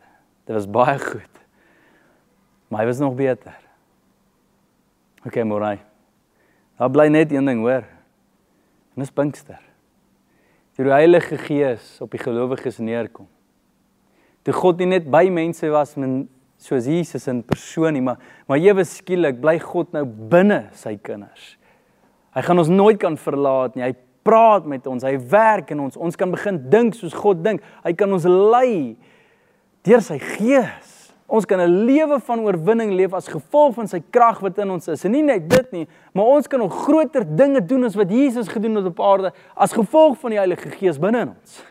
[0.48, 1.42] Dit was baie goed.
[2.68, 3.58] Maar hy was nog beter.
[5.26, 5.80] OK, Morai.
[6.80, 7.84] Daar bly net een ding, hoor.
[8.96, 9.60] En dis Pinkster.
[10.76, 13.28] Toe die Heilige Gees op die gelowiges neerkom.
[14.42, 16.24] Toe God nie net by mense was men
[16.62, 21.56] soos Jesus in persoon nie, maar maar ewe skielik bly God nou binne sy kinders.
[22.32, 23.86] Hy gaan ons nooit kan verlaat nie.
[23.90, 25.98] Hy praat met ons, hy werk in ons.
[25.98, 27.64] Ons kan begin dink soos God dink.
[27.84, 28.96] Hy kan ons lei
[29.88, 30.98] deur sy gees.
[31.32, 34.88] Ons kan 'n lewe van oorwinning leef as gevolg van sy krag wat in ons
[34.88, 35.06] is.
[35.06, 38.48] En nie net dit nie, maar ons kan nog groter dinge doen as wat Jesus
[38.48, 41.64] gedoen het op aarde as gevolg van die Heilige Gees binne in ons.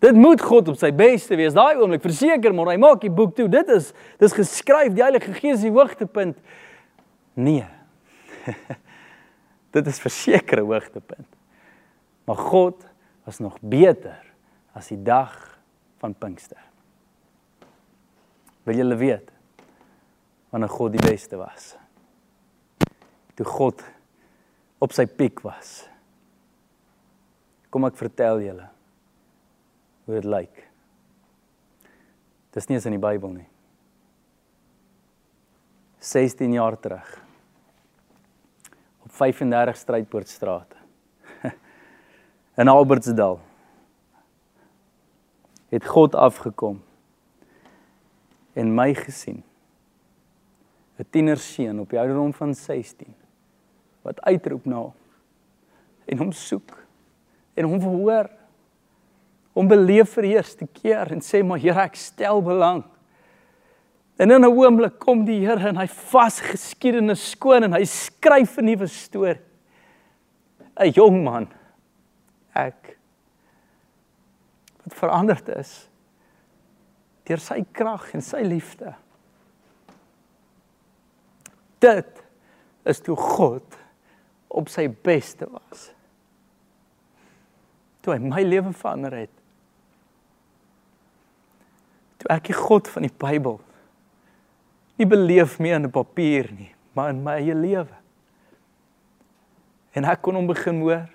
[0.00, 1.52] Dit moet God op sy beste wees.
[1.52, 3.48] Daai oomblik, verseker maar, hy maak die boek toe.
[3.48, 6.38] Dit is dis geskryf, die Heilige Gees is die hoogtepunt.
[7.34, 7.66] Nee.
[9.76, 11.39] dit is verseker 'n hoogtepunt.
[12.30, 12.86] Maar God
[13.24, 14.32] was nog beter
[14.72, 15.58] as die dag
[15.98, 16.62] van Pinkster.
[18.62, 19.32] Wil julle weet
[20.54, 21.72] wanneer God die beste was?
[23.34, 23.82] Toe God
[24.78, 25.74] op sy piek was.
[27.66, 28.70] Kom ek vertel julle
[30.06, 30.64] hoe dit lyk.
[32.54, 33.50] Dis nie eens in die Bybel nie.
[35.98, 37.16] 16 jaar terug
[39.02, 40.78] op 35 Strydpoortstraat
[42.60, 43.38] in Albertsdal
[45.68, 46.80] het God afgekom
[48.52, 49.42] en my gesien.
[50.98, 53.14] 'n Tienerseun op die ouderdom van 16
[54.02, 54.82] wat uitroep na
[56.04, 56.76] en hom soek
[57.54, 58.28] en hom verhoor
[59.52, 62.84] hom beleef vir die eerste keer en sê maar Here ek stel belang.
[64.18, 68.58] En in 'n oomblik kom die Here en hy vas geskiedenis skoon en hy skryf
[68.58, 69.40] 'n nuwe storie.
[70.76, 71.48] 'n Jong man
[72.58, 72.96] ek
[74.84, 75.74] wat veranderd is
[77.28, 78.90] deur sy krag en sy liefde.
[81.78, 82.22] Dit
[82.90, 83.76] is toe God
[84.50, 85.90] op sy beste was.
[88.02, 89.36] Toe hy my lewe verander het.
[92.20, 93.60] Toe ek die God van die Bybel
[95.00, 97.96] nie beleef meer in 'n papier nie, maar in my eie lewe.
[99.94, 101.08] En ek kon hom begin hoor.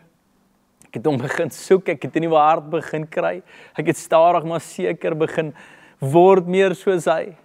[0.96, 3.44] Ek het hom begin soek, ek het 'n nuwe hart begin kry.
[3.76, 5.54] Ek het stadig maar seker begin
[6.00, 7.36] word meer soos hy.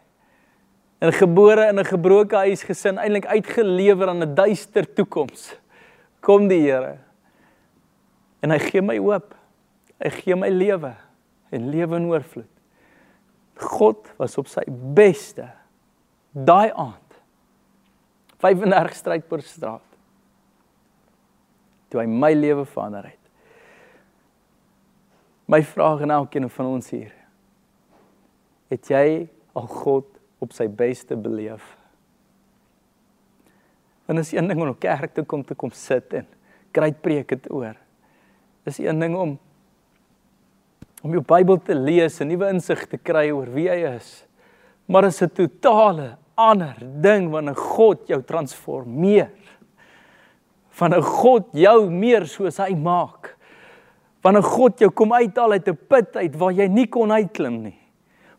[1.02, 5.56] En gebore in 'n gebroke huis gesin, eintlik uitgelewer aan 'n duister toekoms.
[6.20, 6.98] Kom die Here.
[8.40, 9.34] En hy gee my hoop.
[9.98, 10.94] Hy gee my lewe
[11.50, 12.54] en lewe in oorvloed.
[13.56, 15.50] God was op sy beste
[16.32, 17.10] daai aand
[18.38, 19.96] 35 Strydpoort straat
[21.90, 23.19] toe hy my lewe verander het
[25.50, 27.12] my vraag aan elkeen van ons hier
[28.70, 29.04] het jy
[29.58, 30.08] al God
[30.40, 31.64] op sy beste beleef
[34.10, 36.28] en is een ding om op kerk toe kom te kom sit en
[36.74, 37.76] kry preke te oor
[38.70, 39.36] is een ding om
[41.00, 44.20] om jou Bybel te lees en nuwe insig te kry oor wie hy is
[44.86, 49.30] maar is 'n totale ander ding wanneer God jou transformeer.
[50.78, 53.19] Wanneer God jou meer soos hy maak.
[54.22, 57.78] Wanneer God jou kom uithaal uit 'n put uit waar jy nie kon uitklim nie.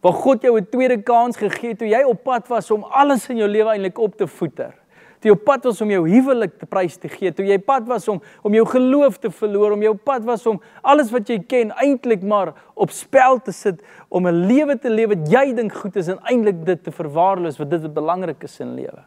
[0.01, 3.29] Waar God jou 'n tweede kans gegee het toe jy op pad was om alles
[3.29, 4.73] in jou lewe eintlik op te voeter
[5.21, 7.85] toe jy op pad was om jou huwelik te prys te gee, toe jy pad
[7.89, 8.17] was om
[8.47, 12.25] om jou geloof te verloor, om jou pad was om alles wat jy ken eintlik
[12.25, 16.07] maar op spel te sit om 'n lewe te lewe wat jy dink goed is
[16.07, 19.03] en eintlik dit te verwaarloos wat dit belangrik is in lewe.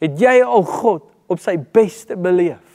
[0.00, 2.69] Het jy al God op sy beste beleef?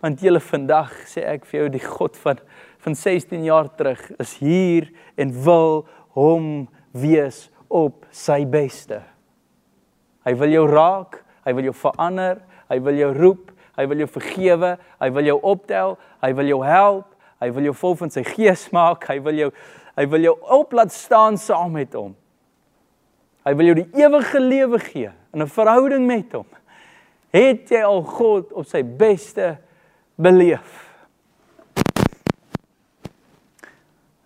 [0.00, 2.42] Want julle vandag sê ek vir jou die God van
[2.78, 4.86] van 16 jaar terug is hier
[5.18, 5.82] en wil
[6.14, 9.00] hom wees op sy beste.
[10.22, 12.38] Hy wil jou raak, hy wil jou verander,
[12.70, 16.60] hy wil jou roep, hy wil jou vergewe, hy wil jou optel, hy wil jou
[16.64, 17.10] help,
[17.42, 19.52] hy wil jou vol van sy gees maak, hy wil jou
[19.98, 22.12] hy wil jou op laat staan saam met hom.
[23.42, 26.46] Hy wil jou die ewige lewe gee in 'n verhouding met hom.
[27.32, 29.58] Het jy al God op sy beste
[30.18, 30.84] beleef?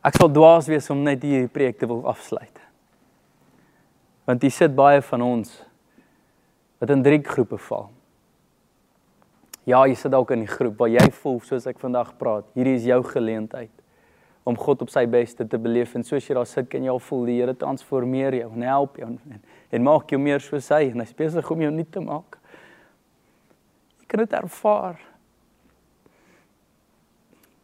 [0.03, 2.59] Ek sal dwaas wees om net hierdie preek te wil afsluit.
[4.27, 5.53] Want hier sit baie van ons
[6.83, 7.93] wat in drie groepe val.
[9.63, 12.49] Ja, jy sit dalk in die groep waar jy voel soos ek vandag praat.
[12.59, 13.71] Hierdie is jou geleentheid
[14.43, 16.99] om God op sy beste te beleef en soos jy daar sit, kan jy al
[16.99, 19.39] voel die Here transformeer jou en help jou en,
[19.71, 22.41] en maak jou meer soos hy en hy's besig om jou nuut te maak.
[24.03, 24.99] Jy kan dit ervaar.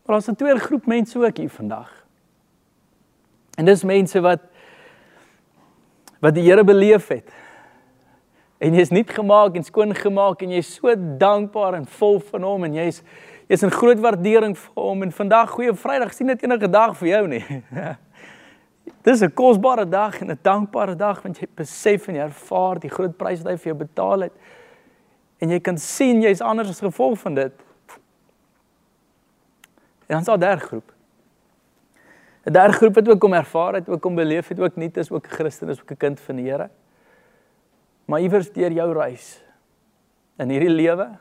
[0.08, 2.04] Maar ons het 'n tweede groep mense ook hier vandag.
[3.56, 4.40] En dis mense wat
[6.20, 7.30] wat die Here beleef het
[8.58, 12.64] en jy's nuut gemaak en skoon gemaak en jy's so dankbaar en vol van hom
[12.64, 13.02] en jy's
[13.46, 17.08] jy's in groot waardering vir hom en vandag goeie Vrydag sien dit enige dag vir
[17.08, 17.44] jou nie.
[19.04, 22.90] Dis 'n kosbare dag en 'n dankbare dag want jy besef en jy ervaar die
[22.90, 24.32] groot prys wat hy vir jou betaal het.
[25.38, 27.67] En jy kan sien jy's anders as gevolg van dit.
[30.08, 30.92] En dan is daar 'n derde groep.
[32.44, 35.10] 'n Derde groep wat ook kom ervaar het, ook kom beleef het, ook nie is
[35.10, 36.70] ook 'n Christen, is ook 'n kind van die Here.
[38.04, 39.44] Maar iewers deur jou reis
[40.36, 41.18] in hierdie lewe,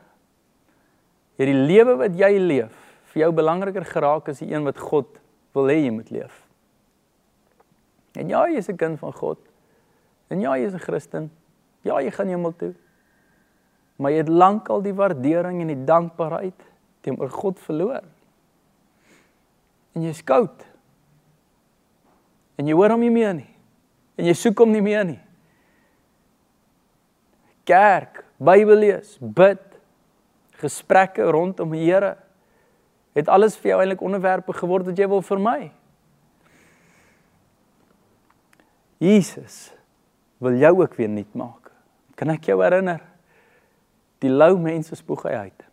[1.36, 2.74] hierdie lewe wat jy leef,
[3.12, 5.18] vir jou belangriker geraak as die een wat God
[5.52, 6.46] wil hê jy moet leef.
[8.14, 9.38] En ja, jy is 'n kind van God.
[10.28, 11.30] En ja, jy is 'n Christen.
[11.82, 12.74] Ja, jy gaan hemel toe.
[13.96, 16.64] Maar jy het lankal die waardering en die dankbaarheid
[17.00, 18.02] teenoor God verloor.
[19.98, 20.62] En jy skout.
[22.58, 23.50] En jy hoor hom nie meer nie.
[24.18, 25.18] En jy soek hom nie meer nie
[27.68, 29.62] kerk, Bybel lees, bid,
[30.62, 32.14] gesprekke rondom die Here
[33.18, 35.72] het alles vir jou eintlik onderwerpe geword wat jy wil vermy.
[39.02, 39.72] Jesus
[40.42, 41.72] wil jou ook weer nuut maak.
[42.18, 43.02] Kan ek jou herinner?
[44.22, 45.66] Die lou mense spoeg hy uit.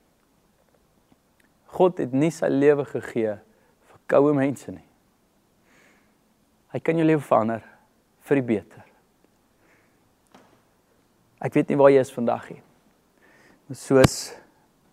[1.78, 3.44] God het nie sy lewe gegee vir
[4.08, 4.84] koue mense nie.
[6.74, 7.64] Hy kan jou lewe verander
[8.28, 8.84] vir die beter.
[11.40, 12.62] Ek weet nie waar jy is vandag nie.
[13.68, 14.18] Maar soos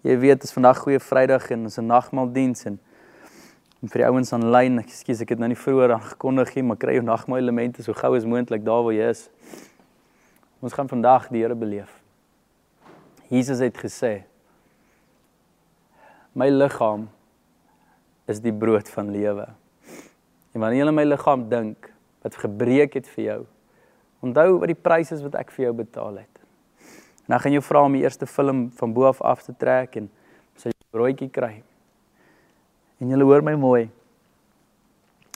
[0.02, 2.78] jy weet, is vandag goeie Vrydag en ons 'n nagmaaldiens en
[3.82, 6.76] en vir die ouens aanlyn, ek skuis ek het nou nie vroeër aangekondig nie, maar
[6.78, 9.28] kry jou nagmaal elemente so gou as moontlik daar waar jy is.
[10.62, 11.90] Ons gaan vandag die Here beleef.
[13.28, 14.22] Jesus het gesê:
[16.38, 17.08] My liggaam
[18.30, 19.46] is die brood van lewe.
[20.52, 21.88] En wanneer jy aan my liggaam dink
[22.22, 23.40] wat gebreek het vir jou,
[24.22, 26.42] onthou wat die prys is wat ek vir jou betaal het.
[27.26, 29.96] En dan gaan jy vra om die eerste film van bo af af te trek
[29.98, 30.10] en
[30.60, 31.62] sy broodjie kry.
[33.02, 33.88] En jy hoor my mooi.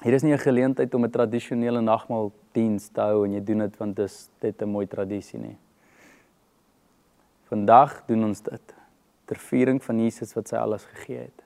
[0.05, 3.59] Hier is nie 'n geleentheid om 'n tradisionele nagmaal diens te hou en jy doen
[3.59, 5.57] dit want dit is net 'n mooi tradisie nie.
[7.49, 8.75] Vandag doen ons dit
[9.25, 11.46] ter viering van Jesus wat sy alles gegee het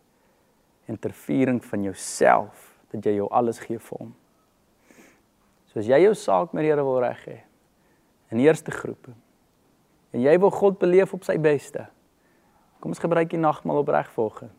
[0.90, 4.10] en ter viering van jouself dat jy jou alles gee vir hom.
[5.70, 7.38] So as jy jou saak met die Here wil reg hê
[8.30, 9.10] in die eerste groep
[10.10, 11.84] en jy wil God beleef op sy beste.
[12.82, 14.56] Kom ons gebruik die nagmaal opreg volgend.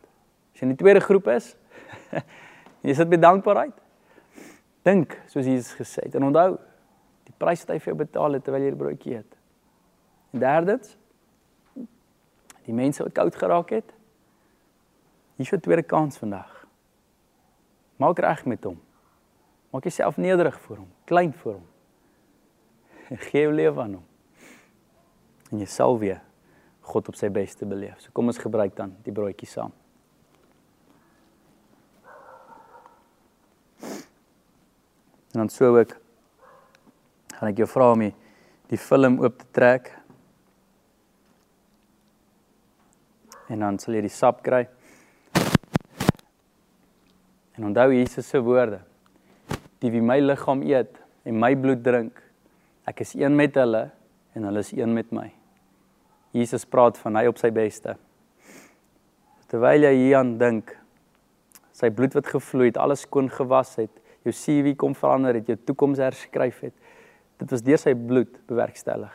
[0.54, 1.52] As jy in die tweede groep is,
[2.88, 3.76] jy sit met dankbaarheid.
[4.88, 6.56] Dink soos Jesus gesê het en onthou
[7.28, 9.40] die prys wat hy vir jou betaal het terwyl jy die broodjie eet.
[10.32, 10.96] En derdens
[12.64, 13.92] die mense wat koud geraak het.
[15.42, 16.68] Hier is 'n tweede kans vandag.
[17.96, 18.82] Maak reg met hom.
[19.70, 21.68] Maak jouself nederig voor hom, klein voor hom.
[23.18, 24.06] Gee jou lewe aan hom.
[25.52, 26.22] En jy sal weer
[26.82, 28.00] God op sy beste beleef.
[28.00, 29.72] So kom ons gebruik dan die broodjie saam.
[35.32, 36.00] En dan sou ek
[37.34, 38.16] gaan ek jou vra om die,
[38.68, 39.90] die film oop te trek.
[43.48, 44.68] En dan sal jy die sap kry.
[47.62, 48.80] En onthou Jesus se woorde.
[49.86, 50.96] Die wie my liggaam eet
[51.30, 52.18] en my bloed drink,
[52.90, 53.84] ek is een met hulle
[54.34, 55.28] en hulle is een met my.
[56.34, 57.94] Jesus praat van hy op sy beste.
[59.52, 60.74] Terwyl jy hieraan dink,
[61.70, 63.94] sy bloed wat gevloei het, alles skoon gewas het,
[64.26, 66.76] jou CV kom verander het, jou toekoms herskryf het.
[67.38, 69.14] Dit was deur sy bloed bewerkstellig.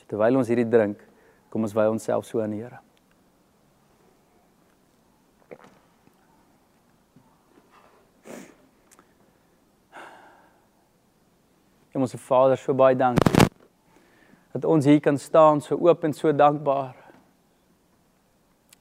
[0.00, 1.04] So terwyl ons hierdie drink,
[1.52, 2.80] kom ons wy onsself so aan die Here.
[11.98, 13.48] En ons Vader, so baie dankie
[14.54, 16.94] dat ons hier kan staan so oop en so dankbaar.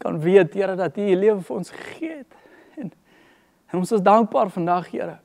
[0.02, 2.94] Kan weet Here dat U U lewe vir ons gegee het.
[3.68, 5.18] En ons is dankbaar vandag, Here.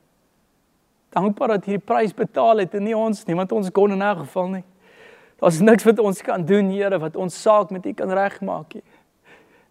[1.13, 4.03] Dankbaar dat U die prys betaal het en nie ons nie, want ons kon in
[4.03, 4.65] 'n geval nie.
[5.39, 8.89] Daar's niks wat ons kan doen, Here, wat ons saak met U kan regmaak nie.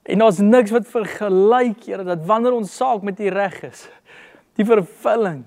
[0.06, 3.90] En daar's niks wat vergelyk, Here, dat wanneer ons saak met U reg is,
[4.56, 5.44] die vervulling,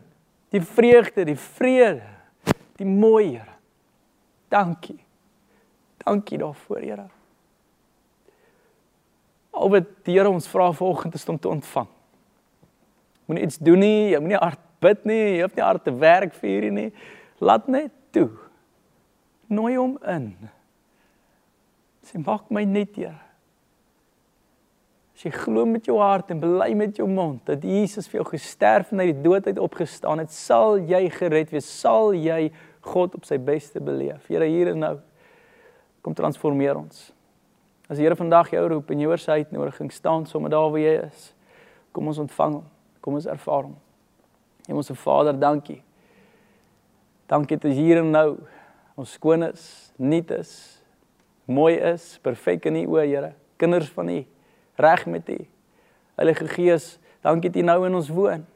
[0.50, 2.13] die vreugde, die vrede,
[2.80, 3.54] die mooi, Here.
[4.52, 4.98] Dankie.
[6.04, 7.08] Dankie daarvoor, Here.
[9.54, 11.90] Al wat die Here ons vra vanoggend is om te ontvang.
[13.26, 16.34] Moenie iets doen nie, jy moenie hard bid nie, jy hoef nie hard te werk
[16.40, 16.90] vir hierdie nie.
[17.40, 18.28] Laat net toe.
[19.48, 20.32] Nooi hom in.
[22.04, 23.23] Sê maak my net Here.
[25.14, 28.28] As jy glo met jou hart en bely met jou mond dat Jesus vir jou
[28.32, 32.48] gesterf en uit die dood uit opgestaan het, sal jy gered wees, sal jy
[32.84, 34.26] God op sy beste beleef.
[34.28, 34.94] Here hier en nou
[36.04, 37.12] kom transformeer ons.
[37.88, 40.82] As die Here vandag jou roep en jy hoor sy uitnodiging staan sommer daar waar
[40.82, 41.30] jy is,
[41.94, 42.68] kom ons ontvang hom.
[43.04, 43.76] Kom ons ervaar hom.
[44.66, 45.82] Hemelse Vader, dankie.
[47.28, 48.28] Dankie dat hier en nou
[48.96, 49.64] ons skoon is,
[50.00, 50.52] nuut is,
[51.44, 53.34] mooi is, perfek in U Here.
[53.60, 54.18] Kinders van U,
[54.76, 55.38] reg met U.
[56.14, 58.46] Heilige Gees, dankie dat U nou in ons woon.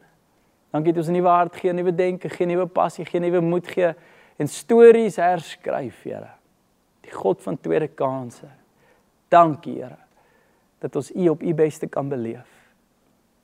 [0.70, 3.40] Dankie dat ons 'n nuwe hart gee, 'n nuwe denke, 'n nuwe passie, 'n nuwe
[3.40, 3.94] moed gee
[4.36, 6.30] en stories herskryf, Here.
[7.00, 8.48] Die God van tweede kansse.
[9.28, 9.98] Dankie, Here,
[10.78, 12.58] dat ons U op U beste kan beleef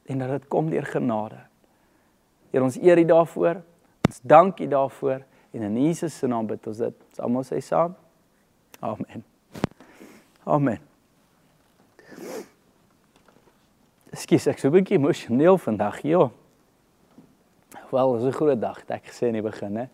[0.06, 1.40] en dat dit kom deur genade.
[2.50, 3.62] Heer ons eer U daarvoor.
[4.06, 7.04] Ons dank U daarvoor en in Jesus se naam bid ons dit.
[7.08, 7.96] Ons almal sê saam.
[8.80, 9.24] Amen.
[10.44, 10.93] Amen.
[14.14, 16.30] Skus ek so 'n bietjie emosioneel vandag, joh.
[17.90, 19.86] Wel, is 'n groot dag, het ek gesê in die begin, hè.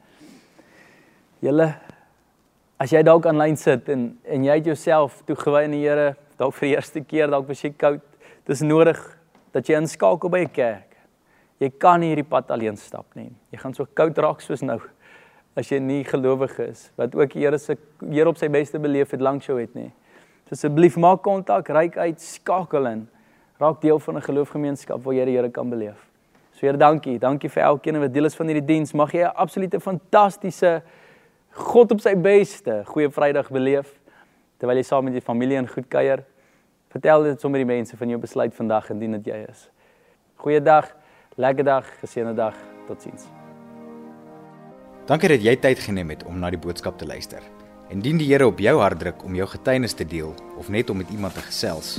[1.41, 1.75] Julle
[2.79, 6.55] as jy dalk aanlyn sit en en jy het jouself toegewy aan die Here, dalk
[6.55, 8.01] vir die eerste keer, dalk was jy koud.
[8.47, 9.19] Dis nodig
[9.53, 10.97] dat jy inskakel by 'n kerk.
[11.59, 13.33] Jy kan nie hierdie pad alleen stap nie.
[13.53, 14.81] Jy gaan so koud raak soos nou
[15.57, 19.11] as jy nie gelowig is wat ook die Here se Here op sy beste beleef
[19.11, 19.93] het langs jou het nie.
[20.47, 23.09] So asseblief maak kontak, reik uit, skakel in
[23.61, 26.09] Raak deel van 'n geloofgemeenskap waar jy die Here kan beleef.
[26.53, 27.19] So Here, dankie.
[27.19, 28.93] Dankie vir elkeen wat deel is van hierdie diens.
[28.93, 30.83] Mag jy 'n absolute fantastiese
[31.51, 33.99] God op sy beste goeie Vrydag beleef
[34.59, 36.25] terwyl jy saam met jou familie en goed kuier.
[36.89, 39.71] Vertel dit sommer die mense van jou besluit vandag indien dit jy is.
[40.37, 40.95] Goeiedag,
[41.37, 42.55] lekker dag, geseënde dag.
[42.87, 43.29] Totsiens.
[45.07, 47.43] Dankie dat jy tyd geneem het om na die boodskap te luister.
[47.91, 50.97] Indien die Here op jou hart druk om jou getuienis te deel of net om
[50.97, 51.99] met iemand te gesels,